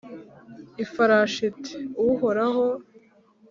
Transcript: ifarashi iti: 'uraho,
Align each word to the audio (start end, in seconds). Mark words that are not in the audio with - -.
ifarashi 0.83 1.41
iti: 1.51 1.77
'uraho, 2.05 2.67